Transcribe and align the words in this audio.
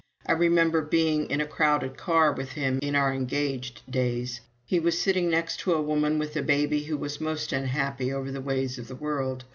I 0.25 0.31
remember 0.31 0.81
being 0.81 1.29
in 1.29 1.41
a 1.41 1.45
crowded 1.45 1.95
car 1.95 2.31
with 2.33 2.53
him 2.53 2.79
in 2.81 2.95
our 2.95 3.13
engaged 3.13 3.83
days. 3.87 4.41
He 4.65 4.79
was 4.79 4.99
sitting 4.99 5.29
next 5.29 5.59
to 5.59 5.75
a 5.75 5.81
woman 5.83 6.17
with 6.17 6.35
a 6.35 6.41
baby 6.41 6.85
who 6.85 6.97
was 6.97 7.21
most 7.21 7.53
unhappy 7.53 8.11
over 8.11 8.31
the 8.31 8.41
ways 8.41 8.79
of 8.79 8.87
the 8.87 8.95
world. 8.95 9.45